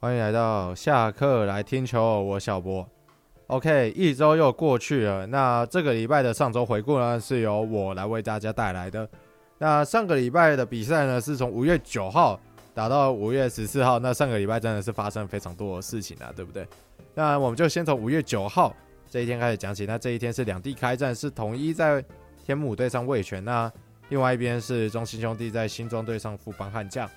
[0.00, 2.88] 欢迎来到下课来听球，我小博。
[3.48, 9.08] OK，一周又过去了，那这个礼拜的上周回顾呢，是由我来为大家带来的。
[9.58, 12.38] 那上个礼拜的比赛呢，是从五月九号
[12.72, 13.98] 打到五月十四号。
[13.98, 16.64] 那上个礼拜真的是发生非常多的事情啊，对不对？
[17.12, 18.72] 那我们就先从五月九号
[19.10, 19.84] 这一天开始讲起。
[19.84, 22.04] 那这一天是两地开战，是统一在
[22.44, 23.68] 天母队上卫权，那
[24.10, 27.10] 另外一边是中心兄弟在新庄队上副帮悍将。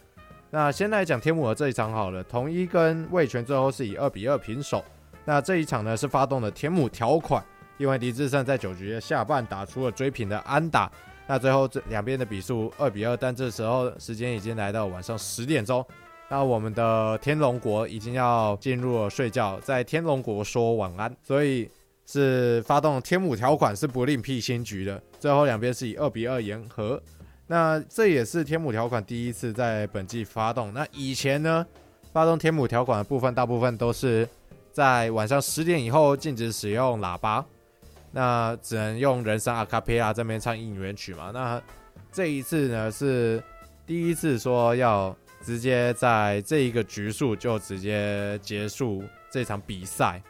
[0.54, 4.84] 那先来讲天母的这一场好了，统一跟味全最后是以二比二平手。
[5.24, 7.42] 那这一场呢是发动了天母条款，
[7.78, 10.92] 因为李智胜在九局的下半打出了追平的安打。
[11.26, 15.86] 那最后这两边的比数二比二，但这时候时间已经来到晚上十点钟。
[16.28, 21.70] 那我们的天龙国已经要进入了睡觉，在天龙国说晚安，所以
[22.06, 25.02] 是发动天母条款是不另辟新局的。
[25.18, 27.02] 最后两边是以二比二言和。
[27.52, 30.74] 那这也是天母条款第一次在本季发动。
[30.74, 31.68] 那以前呢，
[32.14, 34.26] 发动天母条款的部分，大部分都是
[34.72, 37.46] 在晚上十点以后禁止使用喇叭，
[38.14, 41.30] 那只能用人声阿卡贝拉这边唱应援曲嘛。
[41.34, 41.62] 那
[42.10, 43.44] 这一次呢，是
[43.86, 50.24] 第一次说要直接在这一个局数就直接结束这场比赛，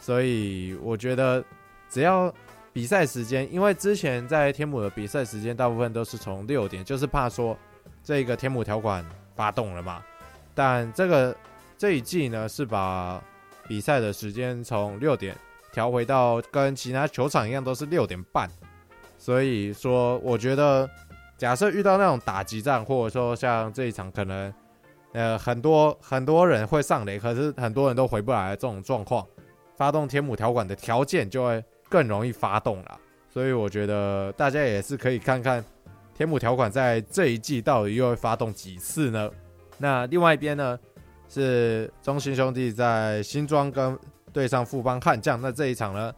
[0.00, 1.44] 所以我觉得
[1.90, 2.34] 只要。
[2.72, 7.54] 比赛时间，因为之前在天母的比赛时间大部分都是从六点，就是怕说
[8.02, 9.04] 这个天母条款
[9.36, 10.02] 发动了嘛。
[10.54, 11.36] 但这个
[11.76, 13.22] 这一季呢，是把
[13.68, 15.36] 比赛的时间从六点
[15.70, 18.48] 调回到跟其他球场一样，都是六点半。
[19.18, 20.88] 所以说，我觉得
[21.36, 24.54] 假设遇到那种打击战，或者说像这一场可能
[25.12, 29.26] 呃很多很多人会上雷，可是很多人都回不来这种状况，
[29.76, 31.62] 发动天母条款的条件就会。
[31.92, 32.98] 更容易发动了，
[33.28, 35.62] 所以我觉得大家也是可以看看
[36.14, 39.30] 天母条款在这一季到底又会发动几次呢？
[39.76, 40.78] 那另外一边呢，
[41.28, 43.98] 是中信兄弟在新庄跟
[44.32, 46.10] 对上富邦悍将，那这一场呢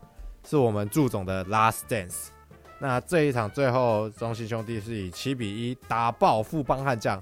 [0.48, 2.28] 是我们祝总的 last dance。
[2.78, 7.20] 那这一场最后中信兄弟是以七比一打爆富邦悍将，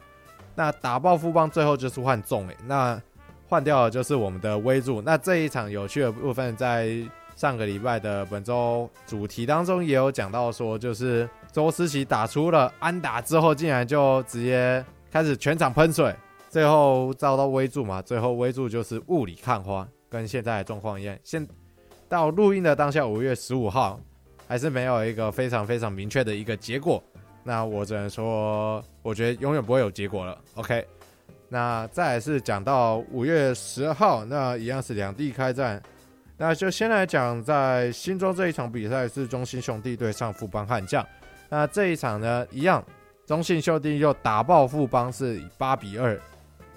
[0.55, 3.01] 那打爆富邦最后就是换中诶，那
[3.49, 5.01] 换掉的就是我们的威助。
[5.01, 7.03] 那这一场有趣的部分在。
[7.35, 16.15] 上个礼拜的本周主题当中也有讲到说，就是周思齐打出了安打之后，竟然就直接开始全场喷水，
[16.49, 21.17] 最后遭到威助嘛，最后威助就是雾里看花，跟现在的状况一样。
[21.25, 21.47] 现
[22.09, 23.99] 到录音的当下，五月十五号
[24.47, 27.03] 还是没有一个非常非常明确的一个结果。
[27.43, 30.39] 那我只能说，我觉得永远不会有结果了。
[30.55, 30.87] OK，
[31.49, 35.83] 那再来是讲到五月十号，那一样是两地开战。
[36.37, 41.07] 那就先来讲，在新庄这一场比赛是中信兄弟对上富邦悍将。
[41.49, 42.85] 那这一场呢，一样，
[43.27, 46.19] 中信兄弟又打爆富邦，是以八比二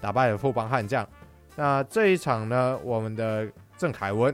[0.00, 1.06] 打败了富邦悍将。
[1.56, 4.32] 那这一场呢，我们的郑凯文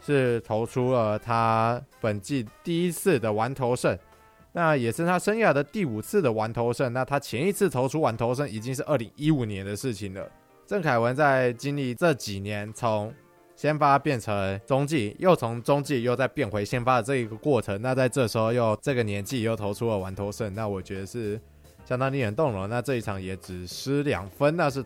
[0.00, 3.98] 是投出了他本季第一次的完投胜，
[4.52, 6.92] 那也是他生涯的第五次的完投胜。
[6.92, 10.30] 那他前一次投出完投胜已经是二零一五年的事情了。
[10.66, 13.12] 郑凯文在经历这几年从
[13.60, 21.38] 先发变成中继，又从中继又再变回先发的这一个过程，那在这时候又这个年纪又投出了完投胜，那我觉得是
[21.84, 22.66] 相当令人动容。
[22.70, 24.82] 那这一场也只失两分，那是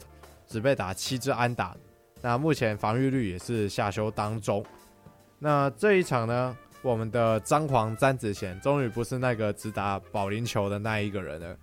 [0.49, 1.77] 只被打七支安打，
[2.21, 4.67] 那目前防御率也是下修当中。
[5.39, 11.57] 那这一场呢，我们的张狂詹子贤终于不是那个只打保龄球的那一个人了，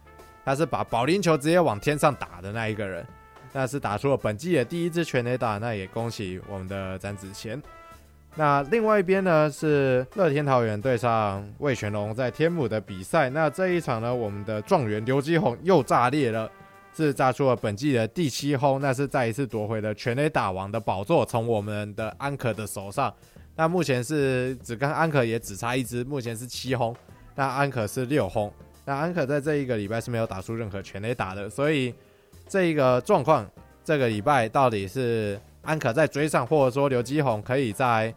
[0.45, 3.05] 他是把保龄球直接往天上打的那一个人。
[3.53, 7.61] 那是打出了本季的第一支全垒打，那也恭喜我们的詹子贤。
[8.35, 13.29] 那另外一边呢，是乐天桃园对上魏全龙在天母的比赛。
[13.29, 16.49] 那这一场呢，我们的状元刘基宏又炸裂了，
[16.95, 23.13] 是炸出了本季的第七轰，那是再一次夺回了全垒打王的宝座，从我们的安可的手上。
[23.57, 26.95] 那目前是只跟安可也只差一支，目前是七轰，
[27.35, 28.49] 那安可是六轰。
[28.85, 31.93] 那安可在这一个礼拜是没有打出任何全垒打的，所以。
[32.51, 33.49] 这一个状况，
[33.81, 38.13] 这个礼拜到底是安可在追上，或者说刘基宏可以再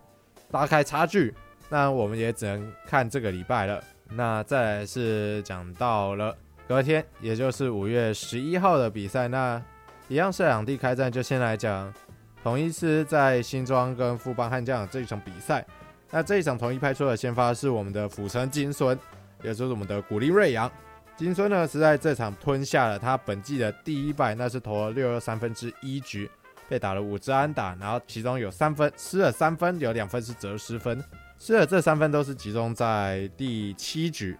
[0.50, 1.32] 拉开差距？
[1.68, 3.80] 那我们也只能看这个礼拜了。
[4.10, 6.36] 那再来是讲到了
[6.66, 9.62] 隔天，也就是五月十一号的比赛，那
[10.08, 11.94] 一样是两地开战，就先来讲
[12.42, 15.64] 统一师在新庄跟富邦悍将这一场比赛。
[16.10, 18.98] 那这一场统一派出的先发是我们的釜山金孙，
[19.44, 20.68] 也就是我们的古林瑞阳。
[21.16, 26.28] 金孙呢是在这场吞下了他本季的第一败，那是投了六又三分之一局，
[26.68, 31.02] 被打了五支安打，然后其中有三分失了三分，有两分是折失分，
[31.38, 34.36] 失了这三分都是集中在第七局，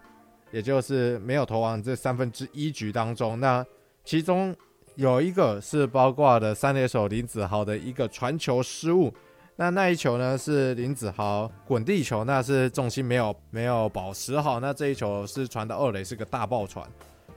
[0.51, 3.39] 也就是没有投完这三分之一局当中。
[3.39, 3.65] 那
[4.03, 4.53] 其中
[4.95, 9.13] 有一个是包括的三垒手林子豪的一个传球失误。
[9.55, 16.85] 那那一球呢是林子豪滚地球，那是重心没有没有保持好，那这一球是传到二垒是个大爆传，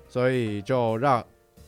[0.09, 1.25] 所以就让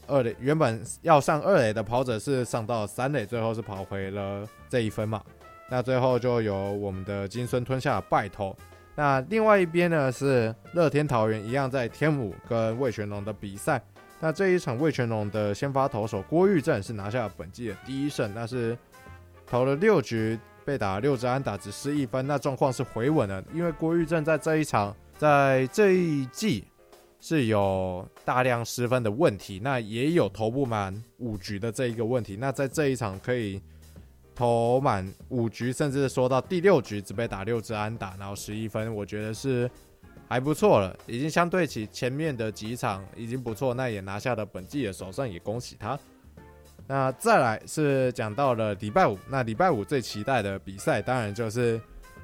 [0.08, 5.23] 二垒原本要上二垒的跑者是上到三垒，最后是跑回了这一分嘛。
[5.70, 8.56] 那最后就由我们的金孙吞下败投。
[8.96, 13.81] 那另外一边呢是乐天桃园一样在天母跟魏全龙的比赛。
[14.19, 18.76] 那这一场魏全龙的先发投手郭玉正是拿下了本季的第一胜，那是
[19.50, 23.44] 投了六局被打六支安打只失一分，那状况是回稳了。
[23.52, 26.64] 因为郭玉正在这一场在这一季
[27.20, 33.61] 是有大量失分的问题，那也有投不满五局的这一个问题，那在这一场可以。
[34.32, 39.70] 投满五局，甚至说到第六局只被打六支安打，然后十一分，我觉得是
[40.26, 45.99] 还不错了，已经相对起前面的几场已经不错，那也拿下了本季的首胜，也恭喜他。
[46.90, 51.81] 那再来是讲到了礼拜五，那礼拜五最期待的比赛，当然就是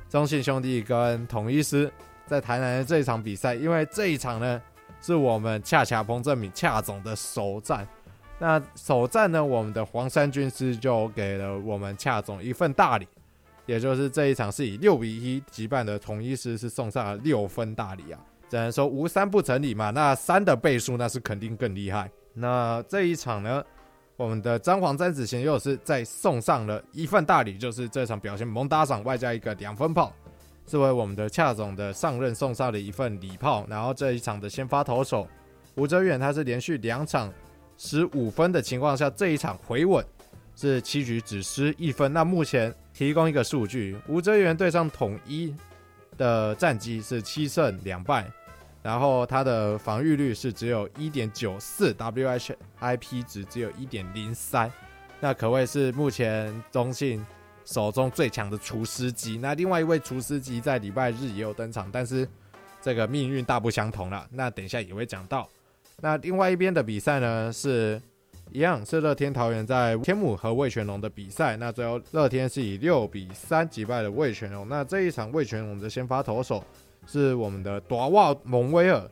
[0.09, 1.89] 中信兄弟跟统一狮
[2.27, 4.61] 在台南的这一场比赛，因为这一场呢
[5.01, 7.87] 是我们恰恰彭政闵恰总的首战。
[8.41, 13.07] 那首战呢，我们的黄山军师就给了我们恰总一份大礼，
[13.67, 18.19] 也就是这一场是以六比一击败的统一狮，是送上了六分大礼啊！
[18.51, 22.11] 只能说无三不成礼嘛，那三的倍数那是肯定更厉害。
[22.35, 23.65] 那这一场呢，
[24.17, 30.13] 我们的詹皇詹子贤又是再送上了一份大礼，就是这场表现猛打赏外加一个两分炮，
[30.67, 33.67] 是为我们的恰总的上任送上了一份礼炮。
[33.69, 35.29] 然后这一场的先发投手
[35.75, 37.33] 吴哲远，他是连续两场。
[37.79, 40.03] 十五分的情况下，这一场回稳
[40.55, 42.11] 是七局只失一分。
[42.11, 45.55] 那目前提供一个数据，吴哲远对上统一
[46.17, 48.27] 的战绩是七胜两败，
[48.87, 54.71] 然后他的防御率是只有一点九四，WHIP 值只有一点零三，
[55.19, 57.27] 那可谓是目前中信
[57.65, 59.39] 手中最强的厨师机。
[59.39, 62.29] 那另外一位厨师机在礼拜日也有登场，但是
[62.81, 64.25] 这个命运大不相同了。
[64.31, 65.49] 那等一下也会讲到。
[66.01, 68.01] 那另外一边的比赛呢，是
[68.53, 71.57] 一样是乐天桃园在天母和魏全龙的比赛。
[71.57, 74.69] 那最后乐天是以六比三击败了魏全龙。
[74.69, 76.63] 那这一场魏全龙的先发投手
[77.07, 79.03] 是我们的朵瓦蒙威尔。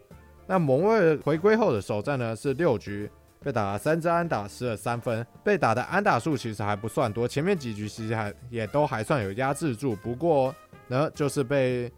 [0.46, 3.10] 那蒙威尔回归后的首战呢，是六局
[3.40, 7.26] 被打了三支安打，失了三分，被打的安打数其实还不算多。
[7.26, 10.54] 前面几局其实还也都还算有压制住，不过
[10.88, 11.90] 呢，就是被。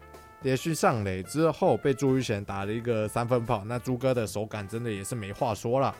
[0.43, 3.63] 连续上垒之后，被朱玉贤打了一个三分炮。
[3.65, 5.93] 那朱哥的手感真的也是没话说了。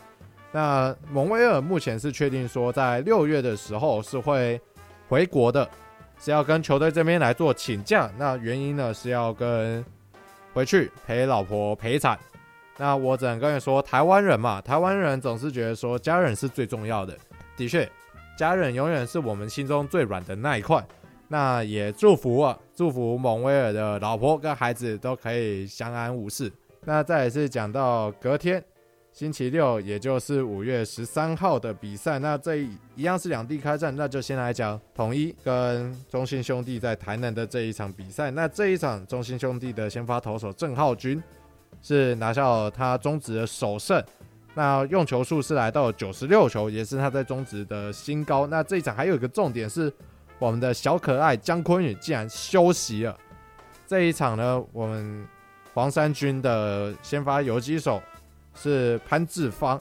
[0.51, 4.61] 那蒙威尔目前是确定说，在六月的时候是会
[5.09, 5.67] 回国的，
[6.19, 8.09] 是要跟球队这边来做请假。
[8.17, 9.83] 那原因呢，是要跟
[10.53, 12.17] 回去陪老婆陪产。
[12.77, 17.17] 那我只能跟你说，台湾人嘛，台湾人总是觉得说家人是最重要的。
[17.55, 17.89] 的确，
[18.37, 20.85] 家人永远是我们心中最软的那一块。
[21.27, 26.51] 那也祝福啊，祝福蒙威尔的老婆跟孩子都可以相安无事。
[26.85, 28.63] 那再也是讲到隔天
[29.17, 32.19] 星期六，也就是五月十三号的比赛。
[32.19, 38.29] 那这一样是两地开战，那就先来讲统一跟中信兄弟在台南的这一场比赛。
[38.29, 41.19] 那这一场中信兄弟的先发投手郑浩均
[41.81, 43.99] 是拿下了他中职的首胜，
[44.53, 48.45] 那用球数是来到九十六球，也是他在中职的新高。
[48.45, 49.91] 那这一场还有一个重点是。
[50.37, 53.17] 我们的小可爱江坤宇竟然休息了。
[53.87, 55.27] 这一场呢，我们
[55.73, 57.99] 黄衫军的先发游击手
[58.57, 59.79] 是潘志芳，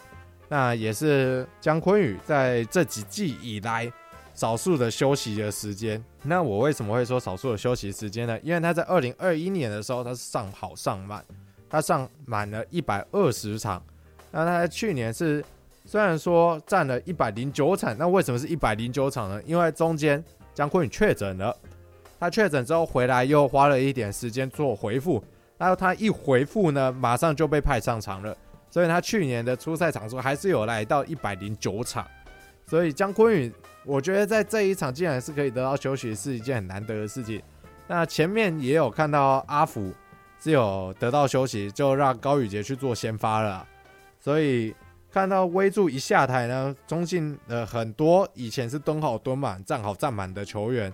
[0.49, 3.91] 那也是江坤宇在这几季以来
[4.35, 6.03] 少数的休息的时间。
[6.23, 8.39] 那我为什么会说少数的休息时间呢？
[8.43, 11.25] 因为他在二零二一年的时候，他是上好上满，
[11.69, 13.83] 他上满了一百二十场。
[14.31, 15.45] 那他在去年是
[15.85, 19.43] 虽然说占了一百零九场，那为什么是一百零九场呢？
[19.45, 20.23] 因为中间。
[20.57, 21.55] 江坤宇确诊了，
[22.19, 25.23] 他确诊之后回来又花了一点时间做恢复，
[25.59, 28.35] 然后他一恢复呢，马上就被派上场了，
[28.77, 32.07] 所以他去年的出赛场数还是有来到一百零九场，
[32.67, 33.51] 所以江坤宇
[33.87, 37.43] 我觉得在这一场竟然是可以得到休息，是一件很难得的事情。
[37.87, 39.91] 那前面也有看到阿福
[40.39, 43.67] 是有得到休息，就让高宇杰去做先发了，
[44.21, 44.75] 所以。
[45.09, 50.93] 看到威助一下台呢，中信的很多以前是蹲好蹲满、站好站满的球员，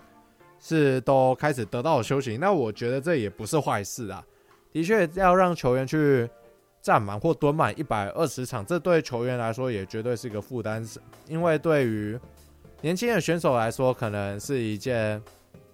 [0.61, 2.37] 是都开始得到了休息。
[2.37, 4.23] 那我觉得这也不是坏事啊。
[4.71, 6.29] 的确，要让球员去
[6.83, 10.85] 站满或蹲满一百二十场，这对球员来说也绝对是一个负担。
[11.29, 12.19] 因为对于
[12.81, 15.19] 年轻的选手来说，可能是一件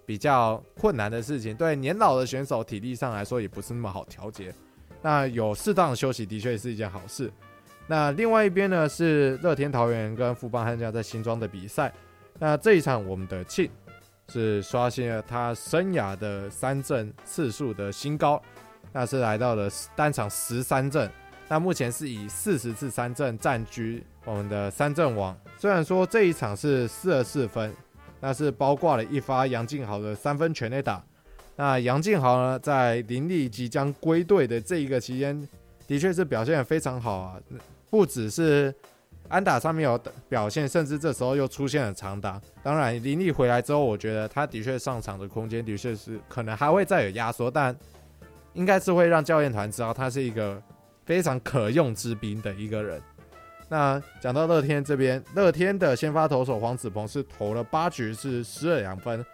[0.05, 4.53] 比较困难的事情；对年老的选手，体力上来说也不是那么好调节。
[5.01, 7.31] 那有适当的休息，的确是一件好事。
[7.87, 11.91] 那另外一边呢是乐天桃园跟富邦悍将在新庄的比赛。
[12.37, 13.67] 那这一场我们的庆
[14.31, 18.39] 是刷新了他生涯的三振次数的新高，
[18.91, 21.09] 那是来到了单场十三阵。
[21.47, 25.35] 那目前是以四十次三阵占据我们的三阵王。
[25.57, 27.73] 虽然说这一场是四十四分，
[28.19, 31.03] 那是包括了一发杨敬豪的三分全垒打。
[31.55, 35.47] 那杨敬豪呢，在林立即将归队的这一个期间，
[35.87, 37.37] 的确是表现得非常好啊，
[37.89, 38.73] 不只是
[39.27, 42.39] 安打上面有表现，甚至这时候又出现了长打。
[42.61, 47.75] 当然，林立回来之后，我觉得他的确上场的空间的确是可能还会再有压缩，但
[48.53, 50.61] 应该是会让教练团知道他是一个。
[51.05, 53.01] 非常可用之兵的一个人。
[53.67, 59.25] 那讲到乐天这边，乐天的先发投手黄子鹏是投了八局，是失了两分，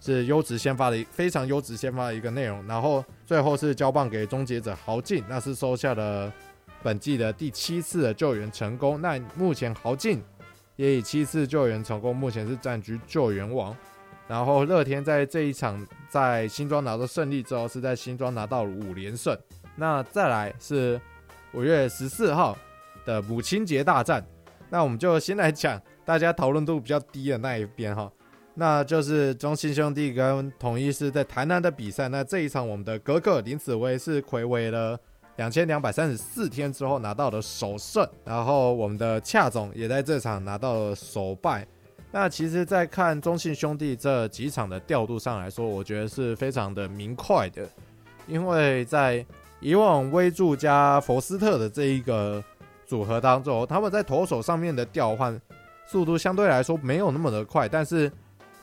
[0.00, 2.64] 是优质先发的非常优质先发的一个内容。
[2.68, 6.32] 然后最后是交棒给终结者豪进，那是收下了
[6.84, 9.00] 本季的第七次的救援成功。
[9.00, 10.22] 那目前豪进
[10.76, 13.76] 也以七次救援成功，目前是占据救援王。
[14.26, 19.36] 然后乐天在这一场在新庄拿到胜利之后，是在新庄拿到五连胜。
[19.76, 21.00] 那再来是。
[21.56, 22.58] 五月十四号
[23.06, 24.26] 的母亲节大战，
[24.70, 28.10] 那我们就先来讲大家讨论度比较低的那一边哈，
[28.54, 32.08] 那就是中信兄弟跟统一是在台南的比赛。
[32.08, 34.98] 那这一场我们的格格林子威是睽违了
[35.36, 41.64] 两千两百三十四天之后拿到了首胜，然后我们的恰总也在这场拿到了首败。
[42.16, 47.68] 那其实，在看中信兄弟这几场的调度上来说，我觉得是非常的明快的，
[48.28, 49.26] 因为在
[49.58, 52.40] 以往威助加佛斯特的这一个
[52.86, 55.36] 组合当中，他们在投手上面的调换
[55.88, 58.08] 速度相对来说没有那么的快，但是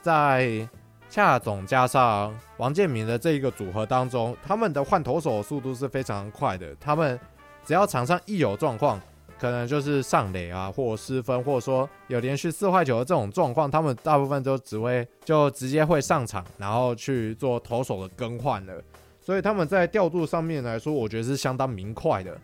[0.01, 0.65] 在
[1.09, 6.73] 恰总加上王建民的这一个组合当中，他们的换投手速度是非常快的。
[6.79, 7.19] 他们
[7.65, 8.97] 只要场上一有状况，
[9.41, 18.79] 可能就是上垒啊，或失分，或者说有连续四坏球的这种状况，他们大部分都只会就直接会上场，然后去做投手的更换了。
[19.19, 22.37] 所以他们在调度上面来说，我觉得是相当明快的。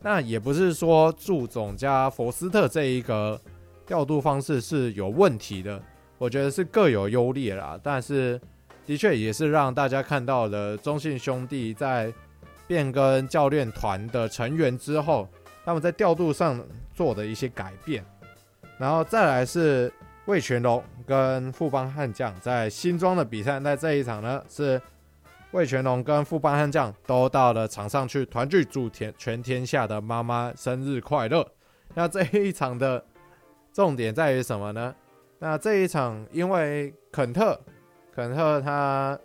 [0.00, 3.38] 那也不是说祝总加佛斯特这一个
[3.86, 5.78] 调度方式是有问题的，
[6.16, 7.78] 我觉得是各有优劣啦。
[7.82, 8.40] 但是
[8.86, 12.10] 的确也是让大家看到了中信兄弟在
[12.66, 15.28] 变更教练团的成员之后，
[15.68, 16.58] 他们在调度上
[16.94, 18.02] 做的一些改变。
[18.78, 19.92] 然后再来是
[20.24, 24.80] 魏全龙跟富邦悍将在新庄的比赛，那这一场呢是。
[25.52, 31.46] 魏全龙跟富邦悍将都到了场上去团聚，祝天全天下的妈妈生日快乐。
[31.94, 33.02] 那这一场的
[33.72, 34.94] 重点在于什么呢？
[35.38, 37.58] 那这一场因为肯特，
[38.14, 39.18] 肯特他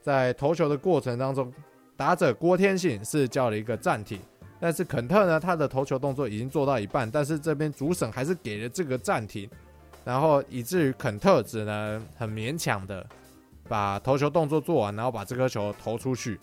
[0.00, 1.52] 在投球的过程当中，
[1.96, 4.20] 打者郭天信是叫了一个暂停，
[4.64, 9.46] 但是肯特呢，他的投球动作已经做到一半，但是这边主审还是给了这个暂停，
[10.06, 13.06] 然后以至于肯特只能很勉强的。
[13.68, 16.40] 把投球动作做完，然后把这颗球投出去。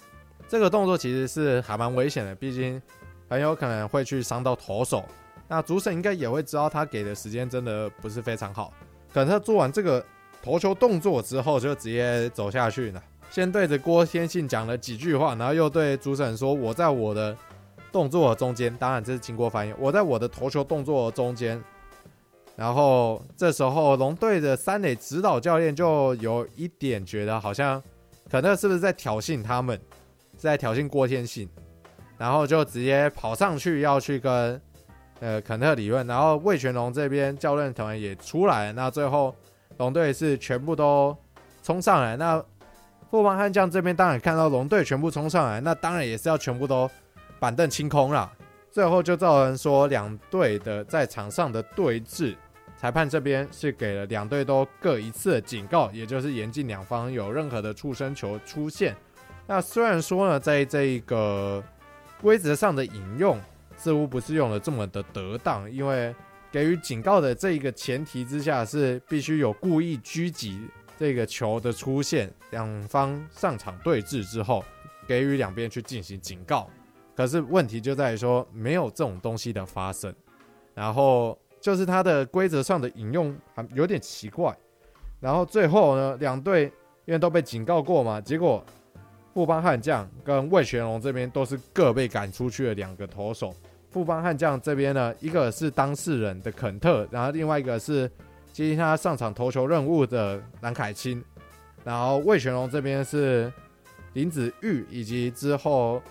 [0.47, 2.79] 这个动作其实是还蛮危险的，毕竟
[3.27, 5.03] 很有可能会去伤到投手。
[5.47, 8.71] 那主审应该也会知道他给的时间真的不是非常好。
[9.11, 10.05] 等他做完这个
[10.43, 13.01] 投球动作之后，就直接走下去了。
[13.31, 17.35] 先对着郭天信讲了几句话，然后又对主审说：“我在我的
[17.91, 21.62] 动作中间，当然这是经过翻译，我在我的投球动作中间。”
[22.57, 27.81] 然后这时候龙队的三垒指导教练就有一点觉得好像
[28.29, 29.79] 肯特是不是在挑衅他们，
[30.38, 31.50] 在挑衅郭天信，
[32.17, 34.62] 然后就直接跑上去要去跟
[35.21, 39.33] 呃肯特理论，然后魏全龙这边教练团也出来了，那最后
[39.77, 41.15] 龙队是全部都
[41.63, 42.43] 冲上来，那
[43.10, 46.88] 富邦悍将这边当然看到龙队全部冲上来，那当然也是要全部都
[47.41, 48.31] 板凳清空了。
[48.69, 52.36] 最后就造成说两队的在场上的对峙，
[52.77, 58.95] 裁判这边是给了两队都各一次警告，也就是严禁两方有任何的触身球出现。
[59.48, 61.62] 那虽然说呢，在这一个
[62.21, 63.41] 规则上的引用
[63.75, 66.15] 似乎不是用的这么的得当，因为
[66.51, 74.63] 给予警告的这一个前提之下是必须有故意狙击这个球的出现，两方上场对峙之后，
[75.07, 76.69] 给予两边去进行警告。
[77.21, 80.11] 可是问题就在于说没有这种东西的发生，
[80.73, 84.51] 然后就是它的规则上的引用还有点奇怪，
[85.19, 86.63] 然后最后呢，两队
[87.05, 88.65] 因为都被警告过嘛，结果
[89.35, 93.53] 富邦悍将跟魏全龙这边都是各被赶出去的两个投手。
[93.91, 98.09] 富邦悍将这边呢，一个是当事人的肯特，然后另外一个是
[98.51, 101.23] 接替他上场投球任务的蓝凯钦，
[101.83, 103.53] 然后魏全龙这边是
[104.13, 106.01] 林子玉以及之后。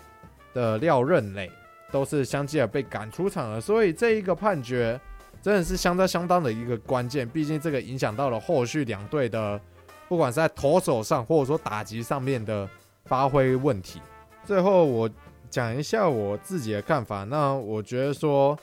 [0.53, 1.49] 的廖任磊，
[1.91, 4.99] 都是相继的被赶出场了，所以这一个判决
[5.41, 9.59] 真的是相当相当的一个关键，毕竟这个影响到了后续两队的，
[10.07, 12.69] 不管是在投手上或者说打击上面的
[13.05, 14.01] 发挥问题。
[14.45, 15.09] 最后我
[15.49, 18.57] 讲一下我自己的看法，那我觉得说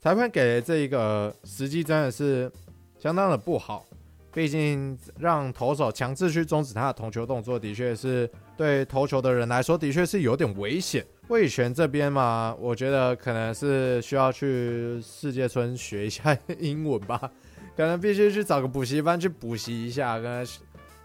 [0.00, 2.50] 裁判给的这一个时机真的是
[2.98, 3.84] 相当的不好。
[4.32, 11.02] 毕竟让投手强制去终止他的投球动作，的确是对投球的人来说，的确是有点危险。
[11.28, 17.18] 魏全这边嘛，我觉得可能是需要去世界村学一下 英文吧，
[17.74, 20.18] 可能必须去找个补习班去补习一下。
[20.18, 20.46] 可能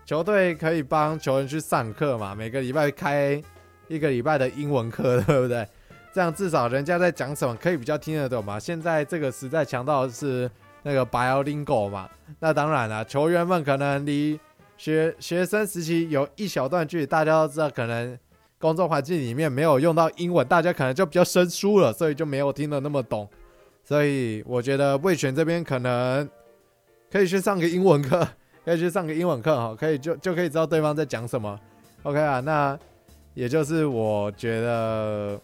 [0.03, 3.41] 球队可以帮球员去上课嘛，每个礼拜开
[3.87, 5.65] 一个礼拜的英文课， 对不对？
[6.13, 8.59] 这样至少人家在讲什么可以比较听得懂嘛。
[8.59, 10.51] 现在这个时代强调的是。
[10.87, 12.07] 那个 bilingual 嘛，
[12.39, 14.39] 那当然了，球员们可能离
[14.77, 18.17] 学学生时期有一小段距离，大家都知道，可能
[18.59, 23.27] 工作环境里面没有用到英文，大家可能就比较生疏了，所以就没有听得那么懂。
[23.83, 26.27] 所以我觉得味全这边可能
[27.11, 28.27] 可以去上个英文课，
[28.65, 31.59] 可以去上个英文课哈，可以就就可以知道对方在讲什么。
[32.03, 32.77] OK 啊，那
[33.33, 35.39] 也就是我觉得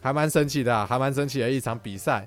[0.00, 2.26] 还蛮神奇的，还蛮神奇的一场比赛。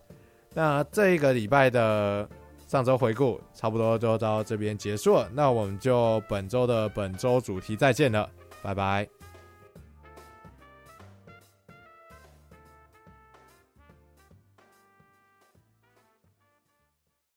[0.53, 2.27] 那这一个礼拜的
[2.69, 8.29] 上周回顾差不多就到这边结束了，那我们就本周的本周主题再见了，
[8.61, 9.18] 拜拜。